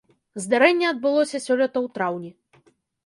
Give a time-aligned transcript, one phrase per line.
[0.43, 2.31] Здарэнне адбылося сёлета ў траўні.